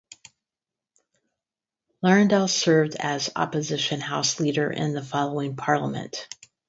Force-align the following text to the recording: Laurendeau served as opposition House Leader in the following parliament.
Laurendeau 2.03 2.47
served 2.49 2.95
as 2.95 3.29
opposition 3.35 3.99
House 4.01 4.39
Leader 4.39 4.71
in 4.71 4.93
the 4.93 5.03
following 5.03 5.55
parliament. 5.55 6.27